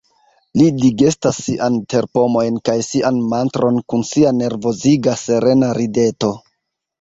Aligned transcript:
Li 0.59 0.67
digestas 0.83 1.41
siajn 1.47 1.75
terpomojn 1.93 2.57
kaj 2.69 2.75
sian 2.87 3.19
mantron 3.35 3.77
kun 3.95 4.03
sia 4.13 4.33
nervoziga 4.39 5.15
serena 5.27 5.71
rideto. 5.81 6.33